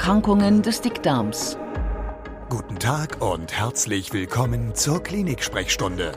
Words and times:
Erkrankungen 0.00 0.62
des 0.62 0.80
Dickdarms. 0.80 1.58
Guten 2.48 2.78
Tag 2.78 3.20
und 3.20 3.52
herzlich 3.52 4.14
willkommen 4.14 4.74
zur 4.74 5.02
Klinik-Sprechstunde, 5.02 6.12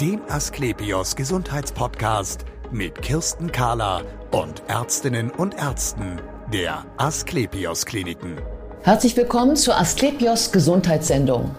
dem 0.00 0.20
Asklepios 0.28 1.14
Gesundheitspodcast 1.14 2.44
mit 2.72 3.02
Kirsten 3.02 3.52
Kahler 3.52 4.02
und 4.32 4.64
Ärztinnen 4.66 5.30
und 5.30 5.54
Ärzten 5.54 6.20
der 6.52 6.86
Asklepios 6.96 7.86
Kliniken. 7.86 8.38
Herzlich 8.82 9.16
willkommen 9.16 9.54
zur 9.54 9.78
Asklepios 9.78 10.50
Gesundheitssendung. 10.50 11.54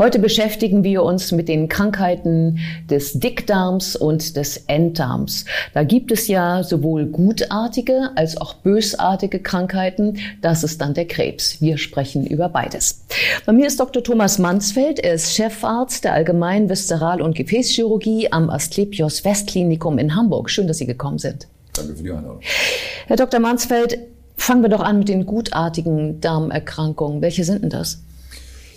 Heute 0.00 0.18
beschäftigen 0.18 0.82
wir 0.82 1.02
uns 1.02 1.30
mit 1.30 1.46
den 1.46 1.68
Krankheiten 1.68 2.58
des 2.88 3.20
Dickdarms 3.20 3.96
und 3.96 4.34
des 4.34 4.56
Enddarms. 4.66 5.44
Da 5.74 5.82
gibt 5.82 6.10
es 6.10 6.26
ja 6.26 6.62
sowohl 6.62 7.04
gutartige 7.04 8.08
als 8.14 8.38
auch 8.38 8.54
bösartige 8.54 9.40
Krankheiten. 9.40 10.16
Das 10.40 10.64
ist 10.64 10.80
dann 10.80 10.94
der 10.94 11.04
Krebs. 11.04 11.60
Wir 11.60 11.76
sprechen 11.76 12.26
über 12.26 12.48
beides. 12.48 13.04
Bei 13.44 13.52
mir 13.52 13.66
ist 13.66 13.78
Dr. 13.78 14.02
Thomas 14.02 14.38
Mansfeld. 14.38 15.00
Er 15.00 15.12
ist 15.12 15.34
Chefarzt 15.34 16.04
der 16.04 16.14
Allgemeinen 16.14 16.70
Viszeral- 16.70 17.20
und 17.20 17.34
Gefäßchirurgie 17.34 18.32
am 18.32 18.48
Asklepios 18.48 19.22
Westklinikum 19.26 19.98
in 19.98 20.16
Hamburg. 20.16 20.48
Schön, 20.48 20.66
dass 20.66 20.78
Sie 20.78 20.86
gekommen 20.86 21.18
sind. 21.18 21.46
Danke 21.74 21.94
für 21.94 22.02
die 22.02 22.10
Einladung. 22.10 22.40
Herr 23.06 23.16
Dr. 23.16 23.38
Mansfeld, 23.38 23.98
fangen 24.38 24.62
wir 24.62 24.70
doch 24.70 24.80
an 24.80 25.00
mit 25.00 25.10
den 25.10 25.26
gutartigen 25.26 26.22
Darmerkrankungen. 26.22 27.20
Welche 27.20 27.44
sind 27.44 27.64
denn 27.64 27.68
das? 27.68 27.98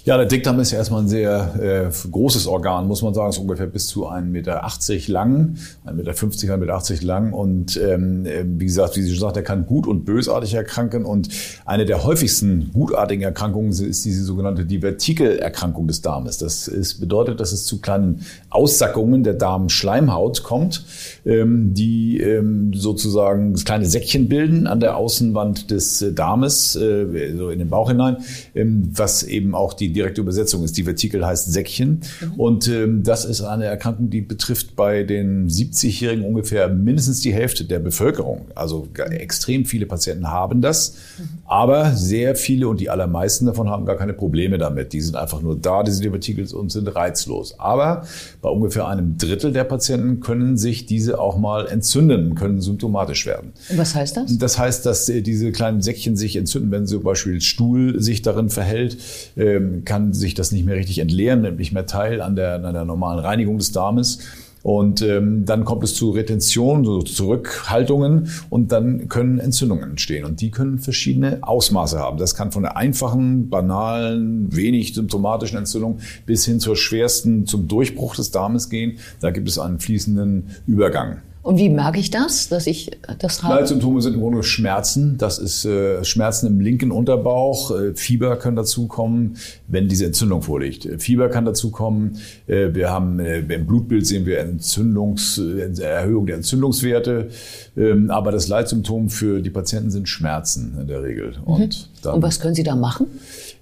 Ja, 0.05 0.17
der 0.17 0.25
Dickdarm 0.25 0.59
ist 0.59 0.71
ja 0.71 0.79
erstmal 0.79 1.01
ein 1.01 1.07
sehr 1.07 1.55
äh, 1.61 2.09
großes 2.11 2.45
Organ, 2.45 2.89
muss 2.89 3.01
man 3.01 3.13
sagen. 3.13 3.29
Ist 3.29 3.37
ungefähr 3.37 3.67
bis 3.67 3.87
zu 3.87 4.09
1,80 4.09 4.23
Meter 4.23 4.61
lang, 5.07 5.55
1,50 5.85 5.93
Meter, 5.93 6.11
1,80 6.11 6.91
Meter 6.91 7.05
lang. 7.05 7.31
Und 7.31 7.77
ähm, 7.77 8.25
äh, 8.25 8.43
wie 8.45 8.65
gesagt, 8.65 8.97
wie 8.97 9.01
Sie 9.01 9.11
schon 9.11 9.21
sagt, 9.21 9.37
er 9.37 9.43
kann 9.43 9.65
gut 9.65 9.87
und 9.87 10.03
bösartig 10.03 10.55
erkranken. 10.55 11.05
Und 11.05 11.29
eine 11.63 11.85
der 11.85 12.03
häufigsten 12.03 12.71
gutartigen 12.73 13.21
Erkrankungen 13.21 13.69
ist 13.69 14.03
diese 14.03 14.25
sogenannte 14.25 14.65
Divertikelerkrankung 14.65 15.87
des 15.87 16.01
Darmes. 16.01 16.37
Das 16.37 16.67
ist, 16.67 16.99
bedeutet, 16.99 17.39
dass 17.39 17.53
es 17.53 17.63
zu 17.63 17.79
kleinen 17.79 18.25
Aussackungen 18.49 19.23
der 19.23 19.35
Darmschleimhaut 19.35 20.43
kommt, 20.43 20.83
ähm, 21.25 21.73
die 21.73 22.19
ähm, 22.19 22.73
sozusagen 22.73 23.53
kleine 23.53 23.85
Säckchen 23.85 24.27
bilden 24.27 24.67
an 24.67 24.81
der 24.81 24.97
Außenwand 24.97 25.71
des 25.71 26.01
äh, 26.01 26.11
Darmes, 26.11 26.75
äh, 26.75 27.37
so 27.37 27.51
in 27.51 27.59
den 27.59 27.69
Bauch 27.69 27.89
hinein, 27.89 28.17
ähm, 28.53 28.89
was 28.93 29.23
eben 29.23 29.55
auch 29.55 29.71
die 29.71 29.92
direkte 29.93 30.21
Übersetzung 30.21 30.63
ist. 30.63 30.77
Die 30.77 30.83
Vertikel 30.83 31.25
heißt 31.25 31.51
Säckchen. 31.51 32.01
Mhm. 32.21 32.33
Und 32.39 32.67
ähm, 32.67 33.03
das 33.03 33.25
ist 33.25 33.41
eine 33.41 33.65
Erkrankung, 33.65 34.09
die 34.09 34.21
betrifft 34.21 34.75
bei 34.75 35.03
den 35.03 35.49
70-Jährigen 35.49 36.25
ungefähr 36.25 36.67
mindestens 36.69 37.21
die 37.21 37.33
Hälfte 37.33 37.65
der 37.65 37.79
Bevölkerung. 37.79 38.45
Also 38.55 38.87
extrem 39.11 39.65
viele 39.65 39.85
Patienten 39.85 40.27
haben 40.29 40.61
das. 40.61 40.95
Mhm. 41.17 41.23
Aber 41.45 41.91
sehr 41.91 42.35
viele 42.35 42.67
und 42.67 42.79
die 42.79 42.89
allermeisten 42.89 43.45
davon 43.45 43.69
haben 43.69 43.85
gar 43.85 43.97
keine 43.97 44.13
Probleme 44.13 44.57
damit. 44.57 44.93
Die 44.93 45.01
sind 45.01 45.15
einfach 45.15 45.41
nur 45.41 45.55
da, 45.55 45.83
diese 45.83 46.01
Divertikel, 46.01 46.43
und 46.53 46.71
sind 46.71 46.87
reizlos. 46.87 47.59
Aber 47.59 48.05
bei 48.41 48.49
ungefähr 48.49 48.87
einem 48.87 49.17
Drittel 49.17 49.53
der 49.53 49.63
Patienten 49.63 50.19
können 50.19 50.57
sich 50.57 50.85
diese 50.85 51.19
auch 51.19 51.37
mal 51.37 51.67
entzünden, 51.67 52.35
können 52.35 52.59
symptomatisch 52.59 53.25
werden. 53.25 53.53
Und 53.69 53.77
was 53.77 53.95
heißt 53.95 54.17
das? 54.17 54.37
Das 54.37 54.57
heißt, 54.57 54.85
dass 54.85 55.07
äh, 55.09 55.21
diese 55.21 55.51
kleinen 55.51 55.81
Säckchen 55.81 56.15
sich 56.15 56.35
entzünden, 56.35 56.71
wenn 56.71 56.87
zum 56.87 57.03
Beispiel 57.03 57.39
Stuhl 57.41 58.01
sich 58.01 58.21
darin 58.21 58.49
verhält, 58.49 58.97
ähm, 59.37 59.82
kann 59.85 60.13
sich 60.13 60.33
das 60.33 60.51
nicht 60.51 60.65
mehr 60.65 60.75
richtig 60.75 60.99
entleeren, 60.99 61.41
nimmt 61.41 61.59
nicht 61.59 61.71
mehr 61.71 61.85
teil 61.85 62.21
an 62.21 62.35
der, 62.35 62.63
an 62.63 62.73
der 62.73 62.85
normalen 62.85 63.19
Reinigung 63.19 63.57
des 63.57 63.71
Darmes. 63.71 64.19
Und 64.63 65.01
ähm, 65.01 65.45
dann 65.45 65.65
kommt 65.65 65.83
es 65.83 65.93
zu 65.93 66.11
Retention, 66.11 66.85
so 66.85 67.01
Zurückhaltungen 67.01 68.29
und 68.49 68.71
dann 68.71 69.09
können 69.09 69.39
Entzündungen 69.39 69.91
entstehen. 69.91 70.23
Und 70.23 70.39
die 70.39 70.51
können 70.51 70.79
verschiedene 70.79 71.39
Ausmaße 71.41 71.99
haben. 71.99 72.17
Das 72.17 72.33
kann 72.33 72.53
von 72.53 72.63
der 72.63 72.77
einfachen, 72.77 73.49
banalen, 73.49 74.55
wenig 74.55 74.93
symptomatischen 74.93 75.57
Entzündung 75.57 75.99
bis 76.25 76.45
hin 76.45 76.61
zur 76.61 76.77
schwersten, 76.77 77.45
zum 77.45 77.67
Durchbruch 77.67 78.15
des 78.15 78.31
Darmes 78.31 78.69
gehen. 78.69 78.99
Da 79.19 79.31
gibt 79.31 79.49
es 79.49 79.59
einen 79.59 79.79
fließenden 79.79 80.47
Übergang. 80.65 81.17
Und 81.43 81.57
wie 81.57 81.67
merke 81.67 81.99
ich 81.99 82.09
das, 82.09 82.47
dass 82.47 82.67
ich 82.67 82.91
das 83.19 83.43
habe? 83.43 83.55
Leitsymptome 83.55 84.01
sind 84.01 84.13
im 84.13 84.21
Grunde 84.21 84.43
Schmerzen. 84.43 85.17
Das 85.17 85.39
ist 85.39 85.65
äh, 85.65 86.01
Schmerzen 86.05 86.47
im 86.47 86.61
linken 86.61 86.89
Unterbauch. 86.89 87.71
Äh, 87.71 87.93
Fieber 87.95 88.37
kann 88.37 88.55
dazukommen, 88.55 89.35
wenn 89.67 89.89
diese 89.89 90.05
Entzündung 90.05 90.41
vorliegt. 90.41 90.85
Äh, 90.85 90.99
Fieber 90.99 91.27
kann 91.27 91.43
dazukommen. 91.43 92.17
Äh, 92.47 92.73
wir 92.73 92.89
haben 92.89 93.19
äh, 93.19 93.39
im 93.39 93.65
Blutbild 93.67 94.07
sehen 94.07 94.25
wir 94.25 94.39
Entzündungs, 94.39 95.37
Erhöhung 95.37 96.27
der 96.27 96.37
Entzündungswerte. 96.37 97.27
Ähm, 97.75 98.09
aber 98.09 98.31
das 98.31 98.47
Leitsymptom 98.47 99.09
für 99.09 99.41
die 99.41 99.49
Patienten 99.49 99.91
sind 99.91 100.07
Schmerzen 100.07 100.77
in 100.79 100.87
der 100.87 101.03
Regel. 101.03 101.33
Und, 101.43 101.59
mhm. 101.59 101.69
dann, 102.03 102.15
Und 102.15 102.21
was 102.21 102.39
können 102.39 102.55
Sie 102.55 102.63
da 102.63 102.77
machen? 102.77 103.07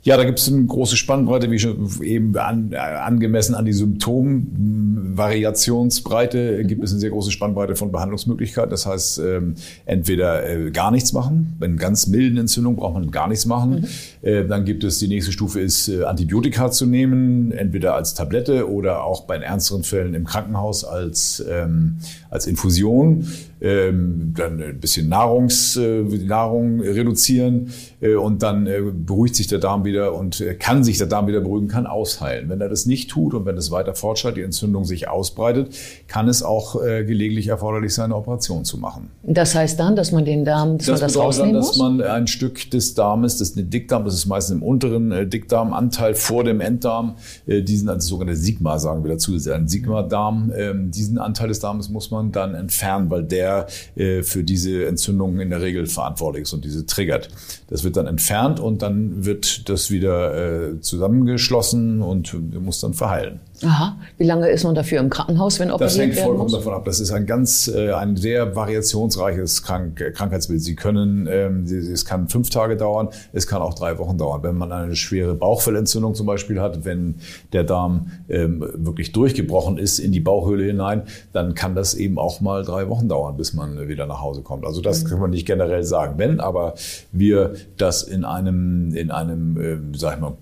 Ja, 0.03 0.17
da 0.17 0.23
gibt 0.23 0.39
es 0.39 0.47
eine 0.47 0.66
große 0.66 0.97
Spannbreite, 0.97 1.51
wie 1.51 1.59
schon 1.59 1.88
eben 2.01 2.35
an, 2.35 2.73
angemessen 2.73 3.53
an 3.53 3.66
die 3.66 3.73
Symptomvariationsbreite 3.73 6.66
gibt 6.66 6.84
es 6.84 6.89
eine 6.89 7.00
sehr 7.00 7.12
große 7.12 7.29
Spannbreite 7.29 7.75
von 7.75 7.91
Behandlungsmöglichkeiten. 7.91 8.72
Das 8.72 8.88
heißt, 8.88 9.19
ähm, 9.19 9.53
entweder 9.85 10.50
äh, 10.50 10.72
gar 10.72 10.89
nichts 10.89 11.13
machen, 11.13 11.56
bei 11.59 11.67
einer 11.67 11.75
ganz 11.75 12.07
milden 12.07 12.39
Entzündung 12.39 12.78
braucht 12.78 12.95
man 12.95 13.12
gar 13.12 13.28
nichts 13.28 13.45
machen. 13.45 13.81
Mhm. 13.81 13.88
Äh, 14.28 14.47
dann 14.47 14.66
gibt 14.66 14.84
es 14.84 14.97
die 14.97 15.07
nächste 15.07 15.31
Stufe 15.31 15.59
ist 15.59 15.88
äh, 15.88 16.03
Antibiotika 16.03 16.72
zu 16.72 16.88
nehmen, 16.88 17.51
entweder 17.51 17.94
als 17.94 18.16
Tablette 18.16 18.72
oder 18.72 19.03
auch 19.03 19.25
bei 19.25 19.38
ernsteren 19.38 19.83
Fällen 19.83 20.16
im 20.16 20.25
Krankenhaus 20.25 20.83
als 20.83 21.45
ähm, 21.47 21.97
als 22.31 22.47
Infusion 22.47 23.28
ähm, 23.62 24.34
dann 24.36 24.62
ein 24.62 24.80
bisschen 24.80 25.08
Nahrungs, 25.08 25.78
äh, 25.78 26.02
Nahrung 26.02 26.82
reduzieren 26.82 27.72
äh, 28.02 28.16
und 28.16 28.42
dann 28.42 28.66
äh, 28.66 28.82
beruhigt 28.82 29.36
sich 29.36 29.48
der 29.48 29.60
Darm 29.60 29.86
wieder 29.86 30.16
und 30.16 30.44
kann 30.60 30.84
sich 30.84 30.98
der 30.98 31.08
Darm 31.08 31.28
wieder 31.28 31.42
beruhigen, 31.42 31.68
kann 31.68 31.86
ausheilen. 31.86 32.50
Wenn 32.50 32.60
er 32.60 32.70
das 32.70 32.86
nicht 32.86 33.12
tut 33.12 33.34
und 33.34 33.46
wenn 33.46 33.58
es 33.58 33.70
weiter 33.70 33.94
fortschreitet, 33.94 34.38
die 34.38 34.42
Entzündung 34.42 34.86
sich 34.86 35.08
ausbreitet, 35.08 35.76
kann 36.08 36.28
es 36.28 36.42
auch 36.42 36.82
äh, 36.84 37.06
gelegentlich 37.06 37.48
erforderlich 37.48 37.94
sein, 37.94 38.06
eine 38.06 38.16
Operation 38.16 38.66
zu 38.66 38.78
machen. 38.78 39.10
Das 39.24 39.54
heißt 39.54 39.80
dann, 39.80 39.96
dass 39.96 40.12
man 40.12 40.26
den 40.26 40.44
Darm, 40.44 40.78
dass 40.78 40.88
das 40.88 41.02
man 41.02 41.08
das 41.08 41.18
rausnehmen 41.18 41.54
dann, 41.54 41.62
dass 41.62 41.78
man 41.78 42.02
ein 42.02 42.28
Stück 42.28 42.72
des 42.72 42.96
Darmes, 42.96 43.38
das 43.38 43.50
ist 43.50 43.58
ein 43.58 43.70
Dickdarm, 43.70 44.06
das 44.06 44.16
ist 44.16 44.26
meistens 44.26 44.58
im 44.58 44.64
unteren 44.64 45.12
äh, 45.12 45.28
Dickdarmanteil 45.28 46.16
vor 46.16 46.44
dem 46.44 46.62
Enddarm, 46.62 47.16
äh, 47.46 47.62
diesen, 47.62 47.90
also 47.90 48.08
sogenannte 48.08 48.40
Sigma 48.40 48.80
sagen 48.80 49.04
wir 49.04 49.12
dazu, 49.12 49.34
ein 49.34 49.68
Sigma-Darm, 49.68 50.52
äh, 50.52 50.74
diesen 50.76 51.20
Anteil 51.20 51.50
des 51.50 51.60
Darmes 51.60 51.90
muss 51.90 52.10
man 52.10 52.32
dann 52.32 52.56
entfernen, 52.56 53.10
weil 53.10 53.24
der 53.24 53.50
der 53.51 53.67
äh, 53.95 54.23
für 54.23 54.44
diese 54.44 54.85
Entzündungen 54.85 55.39
in 55.39 55.50
der 55.50 55.62
Regel 55.62 55.88
verantwortlich 55.88 56.44
ist 56.44 56.53
und 56.53 56.66
diese 56.66 56.85
triggert. 56.85 57.29
Das 57.67 57.84
wird 57.84 57.97
dann 57.97 58.07
entfernt 58.07 58.59
und 58.59 58.81
dann 58.81 59.25
wird 59.25 59.69
das 59.69 59.91
wieder 59.91 60.72
äh, 60.72 60.81
zusammengeschlossen 60.81 62.01
und 62.01 62.34
muss 62.62 62.79
dann 62.79 62.94
verheilen. 62.94 63.39
Aha. 63.64 63.98
Wie 64.18 64.24
lange 64.24 64.50
ist 64.50 64.64
man 64.64 64.76
dafür 64.76 65.00
im 65.00 65.10
Krankenhaus, 65.10 65.60
wenn 65.60 65.72
operiert 65.72 65.92
Das 65.92 65.98
hängt 65.98 66.16
vollkommen 66.16 66.44
muss? 66.44 66.54
davon 66.54 66.74
ab. 66.74 66.86
Das 66.86 67.00
ist 67.00 67.12
ein 67.12 67.26
ganz, 67.26 67.68
äh, 67.68 67.92
ein 67.92 68.18
sehr 68.18 68.56
variationsreiches 68.56 69.64
Krank 69.64 70.02
Krankheitsbild. 70.14 70.62
Sie 70.62 70.76
können, 70.76 71.28
ähm, 71.30 71.66
es 71.66 72.06
kann 72.06 72.28
fünf 72.28 72.50
Tage 72.50 72.78
dauern, 72.78 73.10
es 73.34 73.48
kann 73.48 73.62
auch 73.62 73.74
drei 73.74 73.98
Wochen 73.98 74.18
dauern. 74.18 74.44
Wenn 74.44 74.58
man 74.58 74.72
eine 74.72 74.96
schwere 74.96 75.36
Bauchfellentzündung 75.36 76.16
zum 76.16 76.26
Beispiel 76.26 76.60
hat, 76.60 76.86
wenn 76.86 77.16
der 77.54 77.64
Darm 77.64 78.12
ähm, 78.30 78.66
wirklich 78.74 79.12
durchgebrochen 79.12 79.78
ist 79.78 80.00
in 80.00 80.12
die 80.12 80.20
Bauchhöhle 80.20 80.66
hinein, 80.66 81.04
dann 81.34 81.54
kann 81.54 81.76
das 81.76 81.94
eben 81.94 82.18
auch 82.18 82.42
mal 82.42 82.64
drei 82.64 82.90
Wochen 82.90 83.08
dauern, 83.08 83.38
bis 83.38 83.54
man 83.54 83.88
wieder 83.88 84.08
nach 84.08 84.22
Hause 84.22 84.42
kommt. 84.42 84.66
Also 84.66 84.82
das 84.82 85.04
mhm. 85.04 85.08
kann 85.10 85.20
man 85.20 85.30
nicht 85.32 85.46
generell 85.46 85.84
sagen. 85.84 86.16
Wenn 86.18 86.40
aber 86.40 86.74
wir 87.12 87.54
das 87.78 88.04
in 88.04 88.26
einem, 88.26 88.94
in 88.96 89.12
einem, 89.12 89.60
äh, 89.94 89.98
sag 89.98 90.16
ich 90.16 90.22
mal, 90.22 90.34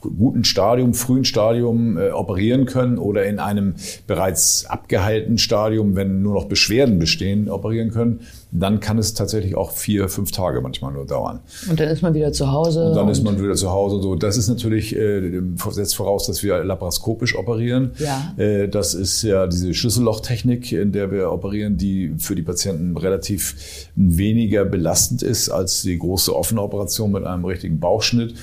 guten 0.00 0.44
Stadium, 0.44 0.94
frühen 0.94 1.24
Stadium 1.24 1.98
äh, 1.98 2.10
operieren 2.10 2.57
operieren 2.58 2.66
können 2.66 2.98
oder 2.98 3.24
in 3.26 3.38
einem 3.38 3.74
bereits 4.06 4.66
abgeheilten 4.66 5.38
Stadium, 5.38 5.96
wenn 5.96 6.22
nur 6.22 6.34
noch 6.34 6.46
Beschwerden 6.46 6.98
bestehen, 6.98 7.48
operieren 7.50 7.90
können, 7.90 8.20
dann 8.50 8.80
kann 8.80 8.98
es 8.98 9.12
tatsächlich 9.12 9.56
auch 9.56 9.72
vier, 9.72 10.08
fünf 10.08 10.30
Tage 10.30 10.60
manchmal 10.62 10.92
nur 10.92 11.06
dauern. 11.06 11.40
Und 11.68 11.78
dann 11.78 11.88
ist 11.88 12.00
man 12.02 12.14
wieder 12.14 12.32
zu 12.32 12.50
Hause. 12.50 12.88
Und 12.88 12.96
dann 12.96 13.08
ist 13.08 13.22
man 13.22 13.40
wieder 13.40 13.54
zu 13.54 13.70
Hause. 13.70 14.00
So, 14.00 14.14
das 14.14 14.38
ist 14.38 14.48
natürlich 14.48 14.96
äh, 14.96 15.40
setzt 15.70 15.96
voraus, 15.96 16.26
dass 16.26 16.42
wir 16.42 16.64
laparoskopisch 16.64 17.36
operieren. 17.36 17.92
Ja. 17.98 18.34
Äh, 18.38 18.68
das 18.68 18.94
ist 18.94 19.22
ja 19.22 19.46
diese 19.46 19.74
Schlüssellochtechnik, 19.74 20.72
in 20.72 20.92
der 20.92 21.10
wir 21.10 21.30
operieren, 21.30 21.76
die 21.76 22.14
für 22.18 22.34
die 22.34 22.42
Patienten 22.42 22.96
relativ 22.96 23.90
weniger 23.94 24.64
belastend 24.64 25.22
ist 25.22 25.50
als 25.50 25.82
die 25.82 25.98
große 25.98 26.34
offene 26.34 26.62
Operation 26.62 27.12
mit 27.12 27.24
einem 27.24 27.44
richtigen 27.44 27.80
Bauchschnitt 27.80 28.34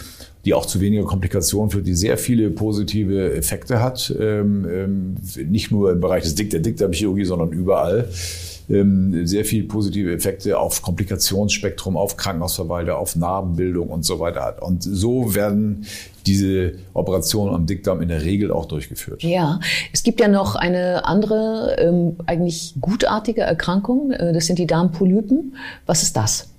die 0.45 0.53
auch 0.53 0.65
zu 0.65 0.79
weniger 0.79 1.03
Komplikationen 1.03 1.71
führt, 1.71 1.87
die 1.87 1.95
sehr 1.95 2.17
viele 2.17 2.51
positive 2.51 3.33
Effekte 3.33 3.81
hat, 3.81 4.15
ähm, 4.19 4.67
ähm, 4.69 5.15
nicht 5.49 5.71
nur 5.71 5.91
im 5.91 5.99
Bereich 5.99 6.23
des 6.23 6.35
Dick 6.35 6.51
der 6.51 6.59
Dickdarmchirurgie, 6.59 7.25
sondern 7.25 7.51
überall. 7.51 8.09
Ähm, 8.67 9.27
sehr 9.27 9.45
viele 9.45 9.67
positive 9.67 10.11
Effekte 10.11 10.57
auf 10.57 10.81
Komplikationsspektrum, 10.81 11.97
auf 11.97 12.17
Krankenhausverweile, 12.17 12.95
auf 12.95 13.15
Narbenbildung 13.15 13.89
und 13.89 14.05
so 14.05 14.19
weiter 14.19 14.41
hat. 14.41 14.61
Und 14.61 14.81
so 14.81 15.35
werden 15.35 15.85
diese 16.25 16.73
Operationen 16.93 17.53
am 17.53 17.67
Dickdarm 17.67 18.01
in 18.01 18.09
der 18.09 18.23
Regel 18.23 18.51
auch 18.51 18.65
durchgeführt. 18.65 19.21
Ja, 19.21 19.59
es 19.93 20.01
gibt 20.01 20.19
ja 20.19 20.27
noch 20.27 20.55
eine 20.55 21.05
andere, 21.05 22.17
eigentlich 22.25 22.73
gutartige 22.81 23.41
Erkrankung. 23.41 24.11
Äh, 24.11 24.33
das 24.33 24.47
sind 24.47 24.57
die 24.57 24.65
Darmpolypen. 24.67 25.55
Was 25.85 26.01
ist 26.01 26.17
das? 26.17 26.54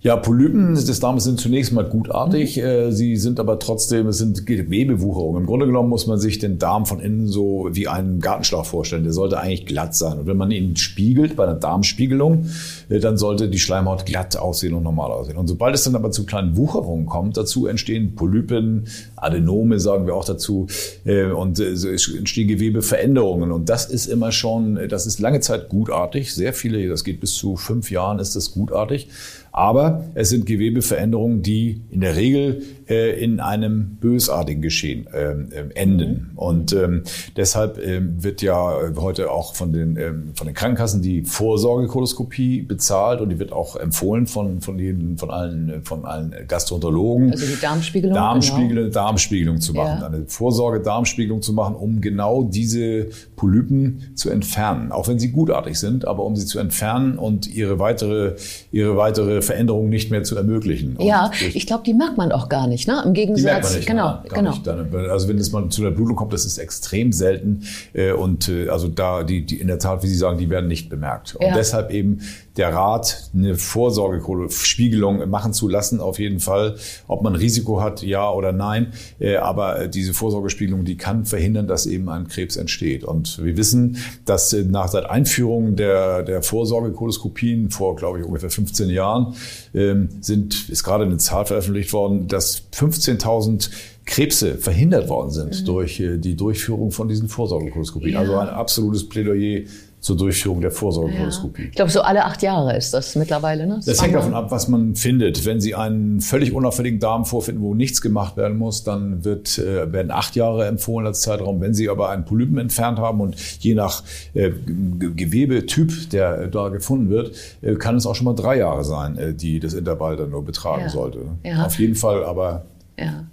Ja, 0.00 0.14
Polypen 0.14 0.76
des 0.76 1.00
Darmes 1.00 1.24
sind 1.24 1.40
zunächst 1.40 1.72
mal 1.72 1.84
gutartig. 1.84 2.56
Mhm. 2.56 2.92
Sie 2.92 3.16
sind 3.16 3.40
aber 3.40 3.58
trotzdem, 3.58 4.06
es 4.06 4.18
sind 4.18 4.46
Gewebewucherungen. 4.46 5.42
Im 5.42 5.46
Grunde 5.46 5.66
genommen 5.66 5.88
muss 5.88 6.06
man 6.06 6.20
sich 6.20 6.38
den 6.38 6.58
Darm 6.58 6.86
von 6.86 7.00
innen 7.00 7.26
so 7.26 7.68
wie 7.72 7.88
einen 7.88 8.20
Gartenschlauch 8.20 8.64
vorstellen. 8.64 9.02
Der 9.02 9.12
sollte 9.12 9.40
eigentlich 9.40 9.66
glatt 9.66 9.96
sein. 9.96 10.20
Und 10.20 10.26
wenn 10.26 10.36
man 10.36 10.52
ihn 10.52 10.76
spiegelt 10.76 11.34
bei 11.34 11.42
einer 11.42 11.56
Darmspiegelung, 11.56 12.46
äh, 12.88 13.00
dann 13.00 13.18
sollte 13.18 13.48
die 13.48 13.58
Schleimhaut 13.58 14.06
glatt 14.06 14.36
aussehen 14.36 14.74
und 14.74 14.84
normal 14.84 15.10
aussehen. 15.10 15.36
Und 15.36 15.48
sobald 15.48 15.74
es 15.74 15.82
dann 15.82 15.96
aber 15.96 16.12
zu 16.12 16.24
kleinen 16.24 16.56
Wucherungen 16.56 17.06
kommt, 17.06 17.36
dazu 17.36 17.66
entstehen 17.66 18.14
Polypen, 18.14 18.86
Adenome 19.16 19.80
sagen 19.80 20.06
wir 20.06 20.14
auch 20.14 20.24
dazu, 20.24 20.68
äh, 21.06 21.24
und 21.24 21.58
es 21.58 21.84
entstehen 21.84 22.46
Gewebeveränderungen. 22.46 23.50
Und 23.50 23.68
das 23.68 23.86
ist 23.86 24.06
immer 24.06 24.30
schon, 24.30 24.78
das 24.88 25.06
ist 25.06 25.18
lange 25.18 25.40
Zeit 25.40 25.68
gutartig. 25.68 26.32
Sehr 26.32 26.52
viele, 26.52 26.86
das 26.86 27.02
geht 27.02 27.18
bis 27.18 27.34
zu 27.34 27.56
fünf 27.56 27.90
Jahren, 27.90 28.20
ist 28.20 28.36
das 28.36 28.52
gutartig. 28.52 29.08
Aber 29.58 30.04
es 30.14 30.28
sind 30.28 30.46
Gewebeveränderungen, 30.46 31.42
die 31.42 31.82
in 31.90 32.00
der 32.00 32.14
Regel 32.14 32.62
äh, 32.88 33.20
in 33.22 33.40
einem 33.40 33.96
bösartigen 33.96 34.62
Geschehen 34.62 35.08
äh, 35.08 35.34
enden. 35.74 36.30
Mhm. 36.30 36.38
Und 36.38 36.72
ähm, 36.72 37.02
deshalb 37.36 37.76
ähm, 37.84 38.22
wird 38.22 38.40
ja 38.40 38.72
heute 38.96 39.32
auch 39.32 39.56
von 39.56 39.72
den, 39.72 39.96
ähm, 39.96 40.30
von 40.36 40.46
den 40.46 40.54
Krankenkassen 40.54 41.02
die 41.02 41.22
Vorsorgekoloskopie 41.22 42.62
bezahlt 42.62 43.20
und 43.20 43.30
die 43.30 43.40
wird 43.40 43.52
auch 43.52 43.74
empfohlen 43.74 44.28
von, 44.28 44.60
von, 44.60 44.78
jeden, 44.78 45.18
von, 45.18 45.32
allen, 45.32 45.82
von 45.82 46.04
allen 46.04 46.32
Gastroenterologen. 46.46 47.32
Also 47.32 47.46
die 47.46 47.60
Darmspiegelung? 47.60 48.14
Darmspiegelung, 48.14 48.84
genau. 48.84 48.94
Darmspiegelung 48.94 49.60
zu 49.60 49.74
machen, 49.74 49.98
ja. 50.02 50.06
eine 50.06 50.24
Vorsorge-Darmspiegelung 50.26 51.42
zu 51.42 51.52
machen, 51.52 51.74
um 51.74 52.00
genau 52.00 52.44
diese 52.44 53.08
Polypen 53.34 54.12
zu 54.14 54.30
entfernen. 54.30 54.92
Auch 54.92 55.08
wenn 55.08 55.18
sie 55.18 55.32
gutartig 55.32 55.80
sind, 55.80 56.06
aber 56.06 56.22
um 56.22 56.36
sie 56.36 56.46
zu 56.46 56.60
entfernen 56.60 57.18
und 57.18 57.52
ihre 57.52 57.80
weitere, 57.80 58.36
ihre 58.70 58.96
weitere 58.96 59.42
Veränderung 59.48 59.88
nicht 59.88 60.10
mehr 60.10 60.22
zu 60.22 60.36
ermöglichen. 60.36 60.96
Und 60.96 61.06
ja, 61.06 61.30
ich 61.40 61.66
glaube, 61.66 61.82
die 61.84 61.94
merkt 61.94 62.16
man 62.16 62.32
auch 62.32 62.48
gar 62.48 62.66
nicht, 62.66 62.86
ne? 62.86 63.02
Im 63.04 63.14
Gegensatz, 63.14 63.40
die 63.40 63.44
merkt 63.46 63.64
man 63.64 63.74
nicht, 63.74 63.88
genau, 63.88 64.18
genau. 64.28 64.50
Nicht. 64.50 65.10
Also 65.10 65.28
wenn 65.28 65.38
es 65.38 65.52
mal 65.52 65.68
zu 65.70 65.82
der 65.82 65.90
Blutung 65.90 66.16
kommt, 66.16 66.32
das 66.32 66.44
ist 66.44 66.58
extrem 66.58 67.12
selten 67.12 67.62
äh, 67.94 68.12
und 68.12 68.48
äh, 68.48 68.68
also 68.68 68.88
da 68.88 69.24
die, 69.24 69.44
die 69.44 69.60
in 69.60 69.68
der 69.68 69.78
Tat, 69.78 70.02
wie 70.02 70.06
Sie 70.06 70.16
sagen, 70.16 70.38
die 70.38 70.50
werden 70.50 70.68
nicht 70.68 70.90
bemerkt. 70.90 71.34
Und 71.36 71.46
ja. 71.46 71.54
deshalb 71.54 71.90
eben 71.90 72.20
der 72.58 72.74
Rat, 72.74 73.30
eine 73.32 73.54
Vorsorgespiegelung 73.54 75.28
machen 75.30 75.52
zu 75.52 75.68
lassen, 75.68 76.00
auf 76.00 76.18
jeden 76.18 76.40
Fall, 76.40 76.76
ob 77.06 77.22
man 77.22 77.34
Risiko 77.34 77.80
hat, 77.80 78.02
ja 78.02 78.30
oder 78.30 78.52
nein. 78.52 78.92
Äh, 79.18 79.36
aber 79.36 79.88
diese 79.88 80.12
Vorsorgespiegelung, 80.12 80.84
die 80.84 80.96
kann 80.96 81.24
verhindern, 81.24 81.68
dass 81.68 81.86
eben 81.86 82.08
ein 82.08 82.28
Krebs 82.28 82.56
entsteht. 82.56 83.04
Und 83.04 83.42
wir 83.42 83.56
wissen, 83.56 83.98
dass 84.24 84.52
nach 84.52 84.88
seit 84.88 85.06
Einführung 85.06 85.76
der, 85.76 86.22
der 86.24 86.42
Vorsorgekoloskopien 86.42 87.70
vor, 87.70 87.96
glaube 87.96 88.20
ich, 88.20 88.24
ungefähr 88.24 88.50
15 88.50 88.90
Jahren 88.90 89.34
ähm, 89.74 90.08
sind, 90.20 90.68
ist 90.68 90.84
gerade 90.84 91.04
eine 91.04 91.18
Zahl 91.18 91.46
veröffentlicht 91.46 91.92
worden, 91.92 92.26
dass 92.26 92.62
15.000 92.72 93.70
Krebse 94.08 94.56
verhindert 94.56 95.08
worden 95.10 95.30
sind 95.30 95.60
mhm. 95.60 95.64
durch 95.66 96.00
äh, 96.00 96.16
die 96.16 96.34
Durchführung 96.34 96.90
von 96.90 97.08
diesen 97.08 97.28
Vorsorgekoloskopien. 97.28 98.14
Ja. 98.14 98.20
Also 98.20 98.38
ein 98.38 98.48
absolutes 98.48 99.08
Plädoyer 99.08 99.64
zur 100.00 100.16
Durchführung 100.16 100.60
der 100.60 100.70
Vorsorgekoloskopie. 100.70 101.62
Ja. 101.62 101.68
Ich 101.68 101.74
glaube, 101.74 101.90
so 101.90 102.02
alle 102.02 102.24
acht 102.24 102.42
Jahre 102.42 102.76
ist 102.76 102.94
das 102.94 103.16
mittlerweile. 103.16 103.66
Ne? 103.66 103.76
Das, 103.76 103.86
das 103.86 104.02
hängt 104.02 104.14
davon 104.14 104.34
ab, 104.34 104.50
was 104.50 104.68
man 104.68 104.94
findet. 104.94 105.44
Wenn 105.44 105.60
Sie 105.60 105.74
einen 105.74 106.20
völlig 106.20 106.52
unauffälligen 106.52 107.00
Darm 107.00 107.24
vorfinden, 107.24 107.62
wo 107.62 107.74
nichts 107.74 108.00
gemacht 108.00 108.36
werden 108.36 108.58
muss, 108.58 108.84
dann 108.84 109.24
wird, 109.24 109.58
äh, 109.58 109.92
werden 109.92 110.10
acht 110.10 110.36
Jahre 110.36 110.66
empfohlen 110.66 111.06
als 111.06 111.20
Zeitraum. 111.20 111.60
Wenn 111.60 111.74
Sie 111.74 111.88
aber 111.88 112.10
einen 112.10 112.24
Polypen 112.24 112.58
entfernt 112.58 112.98
haben 112.98 113.20
und 113.20 113.36
je 113.60 113.74
nach 113.74 114.04
äh, 114.34 114.50
Gewebetyp, 114.50 116.10
der 116.10 116.46
da 116.46 116.68
gefunden 116.68 117.10
wird, 117.10 117.34
äh, 117.62 117.74
kann 117.74 117.96
es 117.96 118.06
auch 118.06 118.14
schon 118.14 118.26
mal 118.26 118.34
drei 118.34 118.58
Jahre 118.58 118.84
sein, 118.84 119.18
äh, 119.18 119.34
die 119.34 119.58
das 119.58 119.74
Intervall 119.74 120.16
dann 120.16 120.30
nur 120.30 120.44
betragen 120.44 120.82
ja. 120.82 120.88
sollte. 120.88 121.18
Ja. 121.42 121.66
Auf 121.66 121.78
jeden 121.78 121.96
Fall 121.96 122.24
aber 122.24 122.66
ja 122.96 123.24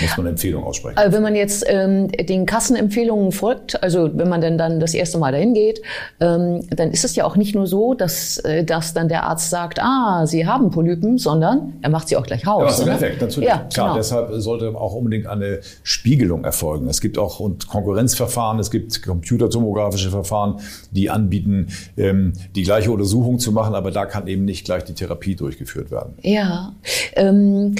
muss 0.00 0.16
man 0.16 0.26
Empfehlungen 0.26 0.66
aussprechen. 0.66 0.98
Also 0.98 1.16
wenn 1.16 1.22
man 1.22 1.34
jetzt 1.34 1.64
ähm, 1.68 2.08
den 2.08 2.46
Kassenempfehlungen 2.46 3.32
folgt, 3.32 3.82
also 3.82 4.10
wenn 4.12 4.28
man 4.28 4.40
denn 4.40 4.58
dann 4.58 4.80
das 4.80 4.94
erste 4.94 5.18
Mal 5.18 5.32
dahin 5.32 5.54
geht, 5.54 5.82
ähm, 6.20 6.60
dann 6.70 6.90
ist 6.90 7.04
es 7.04 7.16
ja 7.16 7.24
auch 7.24 7.36
nicht 7.36 7.54
nur 7.54 7.66
so, 7.66 7.94
dass, 7.94 8.38
äh, 8.38 8.64
dass 8.64 8.94
dann 8.94 9.08
der 9.08 9.24
Arzt 9.24 9.50
sagt, 9.50 9.80
ah, 9.80 10.26
Sie 10.26 10.46
haben 10.46 10.70
Polypen, 10.70 11.18
sondern 11.18 11.74
er 11.82 11.90
macht 11.90 12.08
sie 12.08 12.16
auch 12.16 12.26
gleich 12.26 12.46
raus. 12.46 12.78
Ja, 12.78 12.84
perfekt, 12.84 13.20
natürlich. 13.20 13.48
Ja, 13.48 13.66
Klar, 13.72 13.88
genau. 13.88 13.96
deshalb 13.96 14.32
sollte 14.34 14.68
auch 14.76 14.94
unbedingt 14.94 15.26
eine 15.26 15.60
Spiegelung 15.82 16.44
erfolgen. 16.44 16.88
Es 16.88 17.00
gibt 17.00 17.18
auch 17.18 17.40
und 17.40 17.68
Konkurrenzverfahren, 17.68 18.58
es 18.58 18.70
gibt 18.70 19.02
computertomografische 19.02 20.10
Verfahren, 20.10 20.60
die 20.90 21.10
anbieten, 21.10 21.68
ähm, 21.96 22.32
die 22.54 22.62
gleiche 22.62 22.90
Untersuchung 22.90 23.38
zu 23.38 23.52
machen, 23.52 23.74
aber 23.74 23.90
da 23.90 24.06
kann 24.06 24.26
eben 24.26 24.44
nicht 24.44 24.64
gleich 24.64 24.84
die 24.84 24.94
Therapie 24.94 25.34
durchgeführt 25.34 25.90
werden. 25.90 26.14
Ja, 26.22 26.72
ähm, 27.14 27.74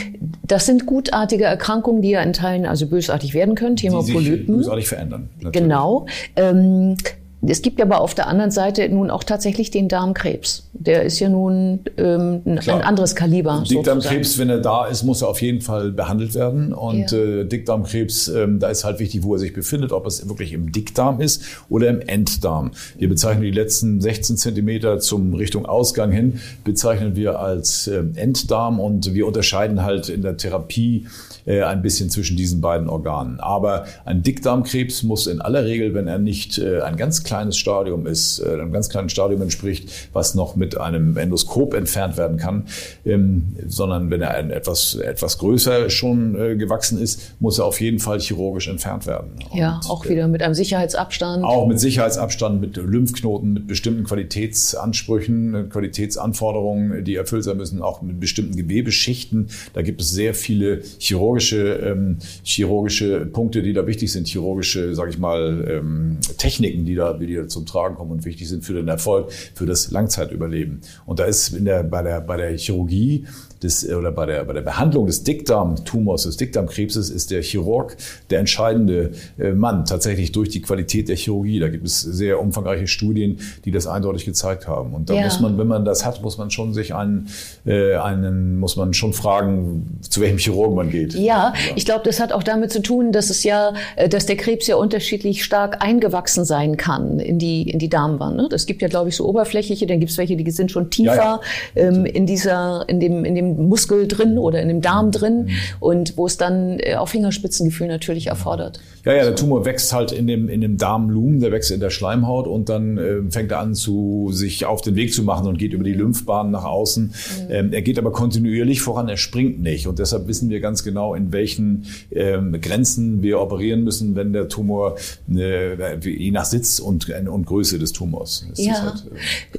das 0.46 0.66
sind 0.66 0.86
gutartige 0.86 1.44
Erkrankungen, 1.44 1.97
Erkrankungen, 1.98 2.02
die 2.02 2.10
ja 2.10 2.22
in 2.22 2.32
Teilen 2.32 2.66
also 2.66 2.86
bösartig 2.86 3.34
werden 3.34 3.54
können, 3.54 3.76
Thema 3.76 4.02
die 4.02 4.12
sich 4.12 4.46
bösartig 4.46 4.88
verändern. 4.88 5.28
Natürlich. 5.36 5.52
Genau. 5.52 6.06
Ähm, 6.36 6.96
es 7.40 7.62
gibt 7.62 7.78
ja 7.78 7.84
aber 7.84 8.00
auf 8.00 8.14
der 8.14 8.26
anderen 8.26 8.50
Seite 8.50 8.88
nun 8.88 9.10
auch 9.10 9.22
tatsächlich 9.22 9.70
den 9.70 9.88
Darmkrebs. 9.88 10.68
Der 10.72 11.02
ist 11.02 11.20
ja 11.20 11.28
nun 11.28 11.80
ähm, 11.96 12.42
ein 12.44 12.82
anderes 12.82 13.14
Kaliber. 13.14 13.62
Dickdarmkrebs, 13.68 14.38
wenn 14.38 14.50
er 14.50 14.58
da 14.58 14.86
ist, 14.86 15.04
muss 15.04 15.22
er 15.22 15.28
auf 15.28 15.40
jeden 15.40 15.60
Fall 15.60 15.92
behandelt 15.92 16.34
werden. 16.34 16.72
Und 16.72 17.12
ja. 17.12 17.18
äh, 17.18 17.44
Dickdarmkrebs, 17.44 18.28
ähm, 18.28 18.58
da 18.58 18.68
ist 18.68 18.84
halt 18.84 18.98
wichtig, 18.98 19.22
wo 19.22 19.34
er 19.34 19.38
sich 19.38 19.52
befindet, 19.52 19.92
ob 19.92 20.06
es 20.06 20.28
wirklich 20.28 20.52
im 20.52 20.72
Dickdarm 20.72 21.20
ist 21.20 21.44
oder 21.68 21.88
im 21.88 22.00
Enddarm. 22.00 22.72
Wir 22.96 23.08
bezeichnen 23.08 23.42
die 23.42 23.52
letzten 23.52 24.00
16 24.00 24.36
Zentimeter 24.36 24.98
zum 24.98 25.34
Richtung 25.34 25.64
Ausgang 25.64 26.10
hin, 26.10 26.40
bezeichnen 26.64 27.14
wir 27.14 27.38
als 27.38 27.86
äh, 27.86 28.02
Enddarm 28.16 28.80
und 28.80 29.14
wir 29.14 29.26
unterscheiden 29.26 29.84
halt 29.84 30.08
in 30.08 30.22
der 30.22 30.36
Therapie 30.36 31.06
äh, 31.48 31.62
ein 31.62 31.82
bisschen 31.82 32.10
zwischen 32.10 32.36
diesen 32.36 32.60
beiden 32.60 32.88
Organen. 32.88 33.40
Aber 33.40 33.86
ein 34.04 34.22
Dickdarmkrebs 34.22 35.02
muss 35.02 35.26
in 35.26 35.40
aller 35.40 35.64
Regel, 35.64 35.94
wenn 35.94 36.06
er 36.06 36.18
nicht 36.18 36.58
äh, 36.58 36.80
ein 36.80 36.96
ganz 36.96 37.22
kleines 37.28 37.56
Stadium 37.56 38.06
ist, 38.06 38.40
äh, 38.40 38.52
einem 38.52 38.72
ganz 38.72 38.88
kleinen 38.88 39.08
Stadium 39.08 39.42
entspricht, 39.42 39.90
was 40.12 40.34
noch 40.34 40.56
mit 40.56 40.78
einem 40.78 41.16
Endoskop 41.16 41.74
entfernt 41.74 42.16
werden 42.16 42.38
kann, 42.38 42.64
ähm, 43.04 43.56
sondern 43.66 44.10
wenn 44.10 44.22
er 44.22 44.32
ein 44.32 44.50
etwas, 44.50 44.94
etwas 44.94 45.38
größer 45.38 45.90
schon 45.90 46.58
gewachsen 46.58 47.00
ist, 47.00 47.34
muss 47.40 47.58
er 47.58 47.64
auf 47.64 47.80
jeden 47.80 47.98
Fall 47.98 48.20
chirurgisch 48.20 48.68
entfernt 48.68 49.06
werden. 49.06 49.30
Ja, 49.54 49.76
Und, 49.76 49.90
auch 49.90 50.08
wieder 50.08 50.28
mit 50.28 50.42
einem 50.42 50.54
Sicherheitsabstand. 50.54 51.44
Auch 51.44 51.66
mit 51.66 51.78
Sicherheitsabstand, 51.80 52.60
mit 52.60 52.76
Lymphknoten, 52.76 53.52
mit 53.52 53.66
bestimmten 53.66 54.04
Qualitätsansprüchen, 54.04 55.68
Qualitätsanforderungen, 55.70 57.04
die 57.04 57.16
erfüllt 57.16 57.44
sein 57.44 57.56
müssen, 57.56 57.82
auch 57.82 58.02
mit 58.02 58.20
bestimmten 58.20 58.56
Gewebeschichten. 58.56 59.48
Da 59.74 59.82
gibt 59.82 60.00
es 60.00 60.10
sehr 60.10 60.34
viele 60.34 60.82
chirurgische 60.98 61.28
chirurgische, 61.28 61.74
ähm, 61.84 62.16
chirurgische 62.42 63.26
Punkte, 63.26 63.62
die 63.62 63.72
da 63.72 63.86
wichtig 63.86 64.12
sind, 64.12 64.26
chirurgische, 64.26 64.94
sage 64.94 65.10
ich 65.10 65.18
mal, 65.18 65.66
ähm, 65.68 66.18
Techniken, 66.36 66.84
die 66.84 66.94
da, 66.94 67.17
die 67.26 67.34
da 67.34 67.48
zum 67.48 67.66
Tragen 67.66 67.96
kommen 67.96 68.12
und 68.12 68.24
wichtig 68.24 68.48
sind 68.48 68.64
für 68.64 68.74
den 68.74 68.88
Erfolg, 68.88 69.32
für 69.32 69.66
das 69.66 69.90
Langzeitüberleben. 69.90 70.80
Und 71.06 71.18
da 71.18 71.24
ist 71.24 71.54
in 71.54 71.64
der, 71.64 71.82
bei, 71.82 72.02
der, 72.02 72.20
bei 72.20 72.36
der 72.36 72.56
Chirurgie 72.56 73.26
des, 73.62 73.88
oder 73.88 74.12
bei 74.12 74.26
der, 74.26 74.44
bei 74.44 74.52
der 74.52 74.62
Behandlung 74.62 75.06
des 75.06 75.24
Dickdarmtumors, 75.24 76.24
des 76.24 76.36
Dickdarmkrebses, 76.36 77.10
ist 77.10 77.30
der 77.30 77.42
Chirurg 77.42 77.96
der 78.30 78.40
entscheidende 78.40 79.12
äh, 79.38 79.52
Mann, 79.52 79.84
tatsächlich 79.84 80.32
durch 80.32 80.48
die 80.48 80.62
Qualität 80.62 81.08
der 81.08 81.16
Chirurgie. 81.16 81.58
Da 81.58 81.68
gibt 81.68 81.86
es 81.86 82.00
sehr 82.00 82.40
umfangreiche 82.40 82.86
Studien, 82.86 83.40
die 83.64 83.70
das 83.70 83.86
eindeutig 83.86 84.24
gezeigt 84.24 84.68
haben. 84.68 84.94
Und 84.94 85.10
da 85.10 85.14
ja. 85.14 85.24
muss 85.24 85.40
man, 85.40 85.58
wenn 85.58 85.66
man 85.66 85.84
das 85.84 86.04
hat, 86.04 86.22
muss 86.22 86.38
man 86.38 86.50
schon 86.50 86.74
sich 86.74 86.94
einen, 86.94 87.28
äh, 87.66 87.94
einen, 87.96 88.58
muss 88.58 88.76
man 88.76 88.94
schon 88.94 89.12
fragen, 89.12 89.98
zu 90.08 90.20
welchem 90.20 90.38
Chirurgen 90.38 90.76
man 90.76 90.90
geht. 90.90 91.14
Ja, 91.14 91.52
ich 91.74 91.84
glaube, 91.84 92.02
das 92.04 92.20
hat 92.20 92.32
auch 92.32 92.42
damit 92.42 92.72
zu 92.72 92.82
tun, 92.82 93.12
dass 93.12 93.30
es 93.30 93.44
ja, 93.44 93.74
äh, 93.96 94.08
dass 94.08 94.26
der 94.26 94.36
Krebs 94.36 94.66
ja 94.66 94.76
unterschiedlich 94.76 95.44
stark 95.44 95.82
eingewachsen 95.82 96.44
sein 96.44 96.76
kann 96.76 97.07
in 97.18 97.38
die, 97.38 97.70
in 97.70 97.78
die 97.78 97.88
Darmwand. 97.88 98.36
Ne? 98.36 98.48
Es 98.52 98.66
gibt 98.66 98.82
ja, 98.82 98.88
glaube 98.88 99.08
ich, 99.08 99.16
so 99.16 99.26
oberflächliche, 99.26 99.86
dann 99.86 100.00
gibt 100.00 100.12
es 100.12 100.18
welche, 100.18 100.36
die 100.36 100.50
sind 100.50 100.70
schon 100.70 100.90
tiefer 100.90 101.16
ja, 101.16 101.40
ja. 101.74 101.82
Ähm, 101.82 102.04
in 102.04 102.26
dieser, 102.26 102.84
in 102.88 103.00
dem, 103.00 103.24
in 103.24 103.34
dem 103.34 103.68
Muskel 103.68 104.06
drin 104.08 104.38
oder 104.38 104.60
in 104.60 104.68
dem 104.68 104.80
Darm 104.80 105.10
drin 105.10 105.44
mhm. 105.44 105.50
und 105.80 106.16
wo 106.16 106.26
es 106.26 106.36
dann 106.36 106.78
äh, 106.80 106.96
auch 106.96 107.08
Fingerspitzengefühl 107.08 107.86
natürlich 107.86 108.28
erfordert. 108.28 108.80
Ja, 109.04 109.14
ja, 109.14 109.24
der 109.24 109.36
Tumor 109.36 109.64
wächst 109.64 109.92
halt 109.92 110.12
in 110.12 110.26
dem, 110.26 110.48
in 110.48 110.60
dem 110.60 110.76
Darmlumen, 110.76 111.40
der 111.40 111.52
wächst 111.52 111.70
in 111.70 111.80
der 111.80 111.90
Schleimhaut 111.90 112.46
und 112.46 112.68
dann 112.68 112.98
äh, 112.98 113.30
fängt 113.30 113.52
er 113.52 113.60
an, 113.60 113.74
zu, 113.74 114.30
sich 114.32 114.66
auf 114.66 114.82
den 114.82 114.96
Weg 114.96 115.14
zu 115.14 115.22
machen 115.22 115.46
und 115.46 115.58
geht 115.58 115.72
über 115.72 115.84
die 115.84 115.94
Lymphbahnen 115.94 116.52
nach 116.52 116.64
außen. 116.64 117.04
Mhm. 117.04 117.46
Ähm, 117.50 117.72
er 117.72 117.82
geht 117.82 117.98
aber 117.98 118.12
kontinuierlich 118.12 118.82
voran, 118.82 119.08
er 119.08 119.16
springt 119.16 119.60
nicht. 119.62 119.86
Und 119.86 119.98
deshalb 119.98 120.28
wissen 120.28 120.50
wir 120.50 120.60
ganz 120.60 120.82
genau, 120.82 121.14
in 121.14 121.32
welchen 121.32 121.86
ähm, 122.10 122.58
Grenzen 122.60 123.22
wir 123.22 123.40
operieren 123.40 123.84
müssen, 123.84 124.16
wenn 124.16 124.32
der 124.32 124.48
Tumor 124.48 124.96
äh, 125.34 125.96
je 125.98 126.30
nach 126.30 126.44
Sitz 126.44 126.78
und 126.78 126.97
und, 127.06 127.28
und 127.28 127.46
Größe 127.46 127.78
des 127.78 127.92
Tumors. 127.92 128.44
Das 128.50 128.64
ja. 128.64 128.82
Halt, 128.82 129.04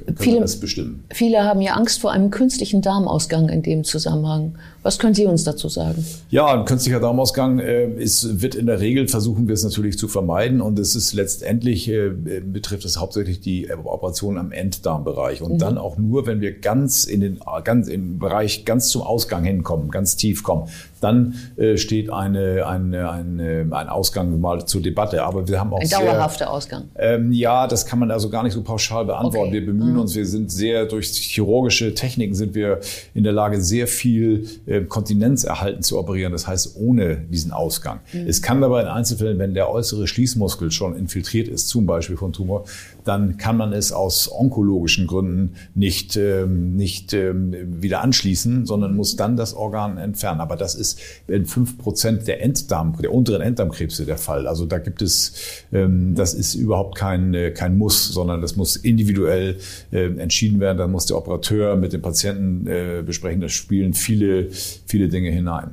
äh, 0.06 0.12
viele, 0.16 0.40
bestimmen. 0.40 1.04
viele 1.10 1.44
haben 1.44 1.60
ja 1.60 1.74
Angst 1.74 2.00
vor 2.00 2.12
einem 2.12 2.30
künstlichen 2.30 2.82
Darmausgang 2.82 3.48
in 3.48 3.62
dem 3.62 3.84
Zusammenhang. 3.84 4.54
Was 4.82 4.98
können 4.98 5.14
Sie 5.14 5.26
uns 5.26 5.44
dazu 5.44 5.68
sagen? 5.68 6.04
Ja, 6.30 6.46
ein 6.58 6.64
künstlicher 6.64 7.00
Darmausgang 7.00 7.58
äh, 7.58 7.92
ist, 7.94 8.40
wird 8.40 8.54
in 8.54 8.66
der 8.66 8.80
Regel, 8.80 9.08
versuchen 9.08 9.46
wir 9.46 9.54
es 9.54 9.62
natürlich 9.62 9.98
zu 9.98 10.08
vermeiden. 10.08 10.60
Und 10.60 10.78
es 10.78 10.96
ist 10.96 11.12
letztendlich, 11.12 11.88
äh, 11.88 12.10
betrifft 12.10 12.84
es 12.84 12.98
hauptsächlich 12.98 13.40
die 13.40 13.70
Operation 13.70 14.38
am 14.38 14.52
Enddarmbereich. 14.52 15.42
Und 15.42 15.54
mhm. 15.54 15.58
dann 15.58 15.78
auch 15.78 15.98
nur, 15.98 16.26
wenn 16.26 16.40
wir 16.40 16.58
ganz 16.58 17.04
in 17.04 17.20
den, 17.20 17.40
ganz 17.64 17.88
im 17.88 18.18
Bereich 18.18 18.64
ganz 18.64 18.88
zum 18.88 19.02
Ausgang 19.02 19.44
hinkommen, 19.44 19.90
ganz 19.90 20.16
tief 20.16 20.42
kommen. 20.42 20.68
Dann 21.00 21.34
äh, 21.56 21.76
steht 21.76 22.10
eine, 22.10 22.66
eine, 22.66 23.10
eine, 23.10 23.66
ein 23.70 23.88
Ausgang 23.88 24.40
mal 24.40 24.66
zur 24.66 24.82
Debatte. 24.82 25.22
Aber 25.22 25.48
wir 25.48 25.58
haben 25.58 25.72
auch 25.72 25.80
ein 25.80 25.86
sehr, 25.86 26.00
dauerhafter 26.00 26.50
Ausgang. 26.50 26.84
Ähm, 26.96 27.32
ja, 27.32 27.66
das 27.66 27.86
kann 27.86 27.98
man 27.98 28.10
also 28.10 28.28
gar 28.30 28.42
nicht 28.42 28.52
so 28.52 28.62
pauschal 28.62 29.04
beantworten. 29.06 29.48
Okay. 29.48 29.60
Wir 29.60 29.66
bemühen 29.66 29.94
mhm. 29.94 30.00
uns, 30.00 30.14
wir 30.14 30.26
sind 30.26 30.50
sehr 30.50 30.86
durch 30.86 31.08
chirurgische 31.08 31.94
Techniken 31.94 32.34
sind 32.34 32.54
wir 32.54 32.80
in 33.14 33.24
der 33.24 33.32
Lage, 33.32 33.60
sehr 33.60 33.86
viel 33.86 34.46
äh, 34.66 34.82
Kontinenz 34.82 35.44
erhalten 35.44 35.82
zu 35.82 35.98
operieren. 35.98 36.32
Das 36.32 36.46
heißt 36.46 36.76
ohne 36.76 37.16
diesen 37.16 37.52
Ausgang. 37.52 38.00
Mhm. 38.12 38.26
Es 38.26 38.42
kann 38.42 38.60
dabei 38.60 38.82
in 38.82 38.88
Einzelfällen, 38.88 39.38
wenn 39.38 39.54
der 39.54 39.70
äußere 39.70 40.06
Schließmuskel 40.06 40.70
schon 40.70 40.96
infiltriert 40.96 41.48
ist, 41.48 41.68
zum 41.68 41.86
Beispiel 41.86 42.16
von 42.16 42.32
Tumor, 42.32 42.64
dann 43.10 43.38
kann 43.38 43.56
man 43.56 43.72
es 43.72 43.90
aus 43.90 44.30
onkologischen 44.30 45.08
Gründen 45.08 45.56
nicht, 45.74 46.16
ähm, 46.16 46.76
nicht 46.76 47.12
ähm, 47.12 47.82
wieder 47.82 48.02
anschließen, 48.02 48.66
sondern 48.66 48.94
muss 48.94 49.16
dann 49.16 49.36
das 49.36 49.52
Organ 49.52 49.98
entfernen. 49.98 50.38
Aber 50.38 50.54
das 50.54 50.76
ist 50.76 51.00
in 51.26 51.44
fünf 51.44 51.76
Prozent 51.76 52.28
der 52.28 52.40
Enddarm, 52.40 52.96
der 53.02 53.12
unteren 53.12 53.42
Enddarmkrebse 53.42 54.06
der 54.06 54.16
Fall. 54.16 54.46
Also 54.46 54.64
da 54.64 54.78
gibt 54.78 55.02
es, 55.02 55.64
ähm, 55.72 56.14
das 56.14 56.34
ist 56.34 56.54
überhaupt 56.54 56.94
kein, 56.96 57.34
äh, 57.34 57.50
kein 57.50 57.76
Muss, 57.76 58.06
sondern 58.10 58.42
das 58.42 58.54
muss 58.54 58.76
individuell 58.76 59.56
äh, 59.90 60.04
entschieden 60.04 60.60
werden. 60.60 60.78
Dann 60.78 60.92
muss 60.92 61.06
der 61.06 61.16
Operateur 61.16 61.74
mit 61.74 61.92
dem 61.92 62.02
Patienten 62.02 62.68
äh, 62.68 63.02
besprechen. 63.04 63.40
Das 63.40 63.50
spielen 63.50 63.92
viele, 63.92 64.50
viele 64.86 65.08
Dinge 65.08 65.30
hinein. 65.30 65.70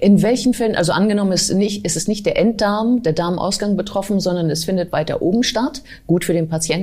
In 0.00 0.22
welchen 0.22 0.54
Fällen, 0.54 0.74
also 0.74 0.90
angenommen 0.90 1.30
ist, 1.30 1.54
nicht, 1.54 1.84
ist 1.84 1.96
es 1.96 2.08
nicht 2.08 2.26
der 2.26 2.36
Enddarm, 2.36 3.04
der 3.04 3.12
Darmausgang 3.12 3.76
betroffen, 3.76 4.18
sondern 4.18 4.50
es 4.50 4.64
findet 4.64 4.90
weiter 4.90 5.22
oben 5.22 5.44
statt, 5.44 5.82
gut 6.08 6.24
für 6.24 6.32
den 6.32 6.48
Patienten. 6.48 6.79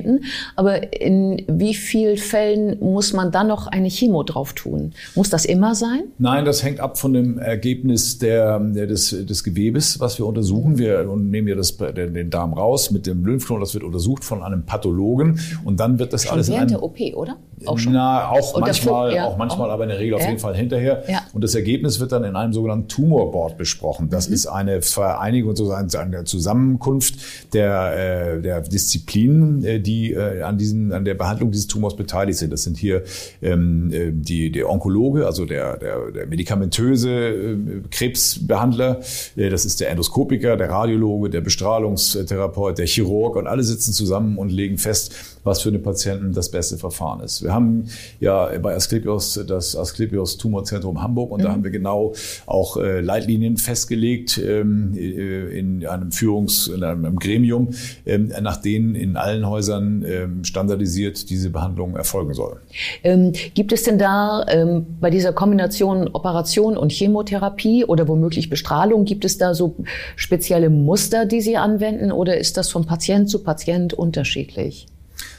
Aber 0.56 0.94
in 1.00 1.44
wie 1.48 1.74
vielen 1.74 2.18
Fällen 2.18 2.77
muss 2.80 3.13
man 3.13 3.32
dann 3.32 3.48
noch 3.48 3.68
eine 3.68 3.89
Chemo 3.89 4.24
drauf 4.24 4.54
tun? 4.54 4.94
Muss 5.16 5.30
das 5.30 5.46
immer 5.46 5.75
sein? 5.75 6.04
Nein, 6.18 6.46
das 6.46 6.63
hängt 6.63 6.80
ab 6.80 6.98
von 6.98 7.13
dem 7.13 7.38
Ergebnis 7.39 8.18
der, 8.18 8.60
der 8.60 8.88
des, 8.88 9.10
des 9.10 9.44
Gewebes, 9.44 10.00
was 10.00 10.18
wir 10.18 10.25
untersuchen. 10.25 10.77
Wir 10.77 11.04
nehmen 11.04 11.48
ja 11.48 11.56
das, 11.56 11.77
den 11.77 12.30
Darm 12.30 12.54
raus 12.54 12.92
mit 12.92 13.08
dem 13.08 13.25
Lymphknoten, 13.25 13.62
das 13.62 13.74
wird 13.74 13.84
untersucht 13.84 14.24
von 14.24 14.44
einem 14.44 14.63
Pathologen 14.63 15.39
und 15.63 15.80
dann 15.80 16.00
wird 16.00 16.13
das 16.13 16.24
Schon 16.24 16.34
alles 16.34 16.50
während 16.50 16.72
in 16.72 16.77
einem, 16.77 16.96
der 16.96 17.12
OP, 17.12 17.18
oder? 17.18 17.38
Auch 17.66 17.80
schon. 17.80 17.94
Na, 17.94 18.30
auch 18.30 18.54
und 18.54 18.62
manchmal, 18.62 19.16
ja, 19.16 19.25
auch 19.25 19.38
manchmal, 19.38 19.72
aber 19.72 19.84
in 19.84 19.89
der 19.89 20.00
Regel 20.00 20.16
auf 20.16 20.22
ja. 20.22 20.27
jeden 20.27 20.39
Fall 20.39 20.56
hinterher. 20.56 21.04
Ja. 21.08 21.22
Und 21.34 21.44
das 21.44 21.56
Ergebnis 21.56 22.00
wird 22.00 22.12
dann 22.12 22.24
in 22.24 22.36
einem 22.36 22.54
sogenannten 22.54 22.88
Tumorboard 22.88 23.58
besprochen. 23.58 24.10
Das 24.10 24.27
mhm. 24.27 24.36
ist 24.36 24.48
eine 24.48 24.82
Vereinigung, 24.82 25.56
sozusagen 25.56 25.89
eine 25.96 26.24
Zusammenkunft 26.25 27.16
der, 27.54 28.36
äh, 28.36 28.42
der 28.42 28.62
Disziplinen, 28.62 29.63
äh, 29.63 29.76
die 29.79 30.13
äh, 30.13 30.41
an, 30.41 30.57
diesen, 30.57 30.91
an 30.91 31.05
der 31.05 31.15
Behandlung 31.15 31.51
dieses 31.51 31.67
Tumors 31.67 31.96
beteiligt 31.96 32.39
sind. 32.39 32.51
Das 32.51 32.63
sind 32.63 32.77
hier 32.77 33.03
ähm, 33.41 33.91
äh, 33.91 34.12
die, 34.12 34.51
der 34.51 34.69
Onkologe, 34.69 35.25
also 35.25 35.46
der, 35.46 35.77
der, 35.77 36.12
der 36.12 36.27
medikamentöse 36.27 37.10
äh, 37.10 37.57
Krebsbehandler, 37.89 39.01
das 39.36 39.65
ist 39.65 39.79
der 39.79 39.89
Endoskopiker, 39.89 40.57
der 40.57 40.69
Radiologe, 40.69 41.29
der 41.29 41.41
Bestrahlungstherapeut, 41.41 42.77
der 42.77 42.88
Chirurg 42.88 43.36
und 43.36 43.48
alle 43.48 43.63
sitzen 43.63 43.93
zusammen 43.93 44.38
und 44.38 44.51
legen 44.51 44.77
fest, 44.77 45.13
was 45.43 45.62
für 45.62 45.72
den 45.72 45.81
Patienten 45.81 46.34
das 46.34 46.51
beste 46.51 46.77
Verfahren 46.77 47.22
ist. 47.22 47.43
Wir 47.43 47.53
haben 47.53 47.86
ja 48.19 48.57
bei 48.60 48.75
Asklepios 48.75 49.39
das 49.48 49.75
Asklepios 49.75 50.38
Tumorzentrum 50.38 51.01
Hamburg 51.01 51.31
und 51.31 51.39
mhm. 51.39 51.46
da 51.46 51.51
haben 51.51 51.63
wir 51.63 51.72
genau 51.72 52.13
auch 52.46 52.77
äh, 52.77 53.01
Leitlinien 53.01 53.57
festgelegt 53.57 54.38
ähm, 54.38 54.93
äh, 54.96 55.57
in 55.57 55.86
einem 55.86 56.10
Führungs-, 56.10 56.74
in 56.74 56.84
einem, 56.84 57.05
einem 57.05 57.17
Gremium, 57.17 57.69
ähm, 58.05 58.31
nach 58.41 58.57
denen 58.57 58.96
in 58.96 59.17
allen 59.17 59.48
Häusern 59.48 59.67
ähm, 59.70 60.44
standardisiert 60.44 61.30
diese 61.30 61.50
Behandlung 61.50 61.96
erfolgen 61.96 62.34
soll. 62.34 62.62
Ähm, 63.04 63.34
gibt 63.54 63.72
es 63.72 63.84
denn 63.84 63.98
da 63.98 64.46
ähm, 64.48 64.86
bei 65.00 65.10
dieser 65.10 65.34
Kombination 65.34 66.08
Operation 66.14 66.78
und 66.78 66.92
Chemotherapie 66.92 67.86
oder 67.86 68.08
womöglich 68.08 68.50
Bestrahlung, 68.50 69.06
gibt 69.06 69.26
es 69.26 69.38
da 69.38 69.54
so 69.54 69.76
spezielle 70.16 70.70
Muster, 70.70 71.26
die 71.26 71.42
Sie 71.42 71.58
anwenden 71.58 72.12
oder 72.12 72.38
ist 72.38 72.58
das 72.58 72.70
von 72.70 72.86
Patient 72.86 73.30
zu 73.30 73.44
Patient 73.44 73.94
unterschiedlich? 73.94 74.88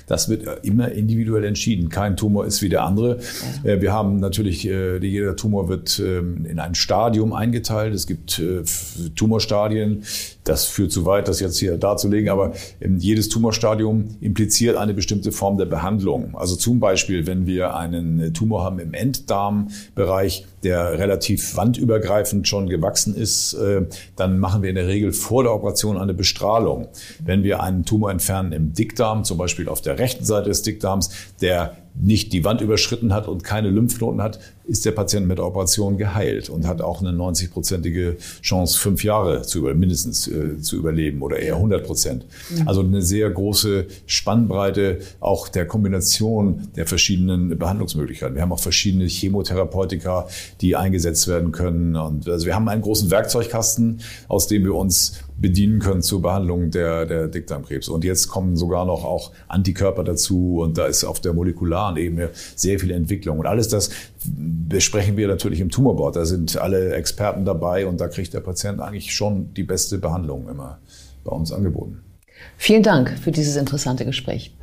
Das 0.08 0.28
wird 0.28 0.64
immer 0.64 0.90
individuell 0.90 1.44
entschieden. 1.44 1.90
Kein 1.90 2.16
Tumor 2.16 2.46
ist 2.46 2.62
wie 2.62 2.68
der 2.70 2.82
andere. 2.84 3.18
Ja. 3.62 3.72
Äh, 3.72 3.82
wir 3.82 3.92
haben 3.92 4.18
natürlich, 4.20 4.66
äh, 4.66 4.96
jeder 4.98 5.36
Tumor 5.36 5.68
wird 5.68 6.02
ähm, 6.04 6.46
in 6.46 6.58
ein 6.58 6.74
Stadium 6.74 7.32
eingeteilt. 7.32 7.94
Es 7.94 8.06
gibt 8.06 8.38
äh, 8.38 8.62
Tumorstadien. 9.14 10.02
Das 10.48 10.64
führt 10.64 10.92
zu 10.92 11.04
weit, 11.04 11.28
das 11.28 11.40
jetzt 11.40 11.58
hier 11.58 11.76
darzulegen, 11.76 12.30
aber 12.30 12.52
ähm, 12.80 12.96
jedes 12.98 13.28
Tumorstadium 13.28 14.16
impliziert 14.20 14.76
eine 14.76 14.94
bestimmte 14.94 15.30
Form 15.30 15.58
der 15.58 15.66
Behandlung. 15.66 16.34
Also 16.34 16.56
zum 16.56 16.80
Beispiel, 16.80 17.26
wenn 17.26 17.46
wir 17.46 17.76
einen 17.76 18.32
Tumor 18.32 18.64
haben 18.64 18.78
im 18.78 18.94
Enddarmbereich, 18.94 20.46
der 20.62 20.98
relativ 20.98 21.56
wandübergreifend 21.56 22.48
schon 22.48 22.68
gewachsen 22.68 23.14
ist, 23.14 23.56
dann 24.16 24.38
machen 24.40 24.62
wir 24.62 24.70
in 24.70 24.74
der 24.74 24.88
Regel 24.88 25.12
vor 25.12 25.44
der 25.44 25.54
Operation 25.54 25.96
eine 25.96 26.14
Bestrahlung. 26.14 26.88
Wenn 27.24 27.44
wir 27.44 27.62
einen 27.62 27.84
Tumor 27.84 28.10
entfernen 28.10 28.52
im 28.52 28.72
Dickdarm, 28.72 29.22
zum 29.22 29.38
Beispiel 29.38 29.68
auf 29.68 29.82
der 29.82 30.00
rechten 30.00 30.24
Seite 30.24 30.48
des 30.48 30.62
Dickdarms, 30.62 31.10
der 31.40 31.76
nicht 32.00 32.32
die 32.32 32.44
Wand 32.44 32.60
überschritten 32.60 33.12
hat 33.12 33.28
und 33.28 33.44
keine 33.44 33.70
Lymphknoten 33.70 34.22
hat, 34.22 34.38
ist 34.66 34.84
der 34.84 34.92
Patient 34.92 35.26
mit 35.26 35.38
der 35.38 35.46
Operation 35.46 35.96
geheilt 35.96 36.50
und 36.50 36.66
hat 36.66 36.82
auch 36.82 37.00
eine 37.00 37.10
90-prozentige 37.10 38.16
Chance, 38.42 38.78
fünf 38.78 39.02
Jahre 39.02 39.42
zu 39.42 39.60
über, 39.60 39.74
mindestens 39.74 40.28
äh, 40.28 40.60
zu 40.60 40.76
überleben 40.76 41.22
oder 41.22 41.38
eher 41.38 41.54
100 41.54 41.84
Prozent. 41.84 42.26
Mhm. 42.50 42.68
Also 42.68 42.82
eine 42.82 43.02
sehr 43.02 43.30
große 43.30 43.86
Spannbreite 44.06 44.98
auch 45.20 45.48
der 45.48 45.66
Kombination 45.66 46.68
der 46.76 46.86
verschiedenen 46.86 47.58
Behandlungsmöglichkeiten. 47.58 48.34
Wir 48.34 48.42
haben 48.42 48.52
auch 48.52 48.60
verschiedene 48.60 49.06
Chemotherapeutika, 49.06 50.28
die 50.60 50.76
eingesetzt 50.76 51.28
werden 51.28 51.50
können. 51.50 51.96
Und 51.96 52.28
also 52.28 52.44
wir 52.44 52.54
haben 52.54 52.68
einen 52.68 52.82
großen 52.82 53.10
Werkzeugkasten, 53.10 54.00
aus 54.28 54.48
dem 54.48 54.64
wir 54.64 54.74
uns 54.74 55.20
bedienen 55.38 55.78
können 55.78 56.02
zur 56.02 56.20
Behandlung 56.20 56.70
der, 56.70 57.06
der 57.06 57.28
Dickdarmkrebs. 57.28 57.88
Und 57.88 58.04
jetzt 58.04 58.28
kommen 58.28 58.56
sogar 58.56 58.84
noch 58.84 59.04
auch 59.04 59.32
Antikörper 59.46 60.04
dazu 60.04 60.60
und 60.60 60.78
da 60.78 60.86
ist 60.86 61.04
auf 61.04 61.20
der 61.20 61.32
molekularen 61.32 61.96
Ebene 61.96 62.30
sehr 62.56 62.78
viel 62.78 62.90
Entwicklung. 62.90 63.38
Und 63.38 63.46
alles 63.46 63.68
das 63.68 63.90
besprechen 64.24 65.16
wir 65.16 65.28
natürlich 65.28 65.60
im 65.60 65.70
Tumorboard. 65.70 66.16
Da 66.16 66.24
sind 66.24 66.56
alle 66.56 66.94
Experten 66.94 67.44
dabei 67.44 67.86
und 67.86 68.00
da 68.00 68.08
kriegt 68.08 68.34
der 68.34 68.40
Patient 68.40 68.80
eigentlich 68.80 69.14
schon 69.14 69.54
die 69.54 69.62
beste 69.62 69.98
Behandlung 69.98 70.48
immer 70.48 70.78
bei 71.24 71.30
uns 71.30 71.52
angeboten. 71.52 72.00
Vielen 72.56 72.82
Dank 72.82 73.18
für 73.18 73.32
dieses 73.32 73.56
interessante 73.56 74.04
Gespräch. 74.04 74.54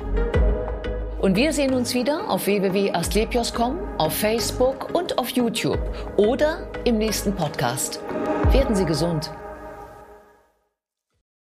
Und 1.20 1.34
wir 1.34 1.52
sehen 1.52 1.74
uns 1.74 1.94
wieder 1.94 2.30
auf 2.30 2.46
www.astlepios.com, 2.46 3.78
auf 3.98 4.12
Facebook 4.12 4.94
und 4.94 5.18
auf 5.18 5.30
YouTube 5.30 5.80
oder 6.16 6.70
im 6.84 6.98
nächsten 6.98 7.34
Podcast. 7.34 8.00
Werden 8.52 8.76
Sie 8.76 8.84
gesund. 8.84 9.30